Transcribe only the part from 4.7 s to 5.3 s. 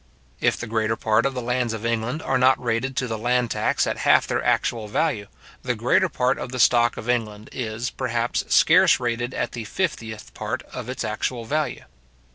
value,